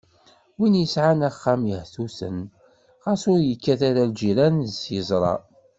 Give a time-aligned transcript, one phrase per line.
[0.57, 2.37] Win yesɛan axxam yehtutan,
[3.03, 5.33] xas ur yekkat ara lǧiran s yeẓra